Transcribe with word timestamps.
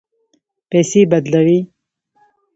پیسې 0.69 1.01
بدلوئ؟ 1.11 1.59